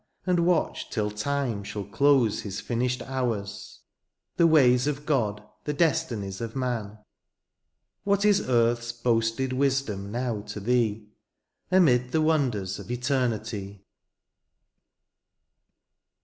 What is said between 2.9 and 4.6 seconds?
hours. The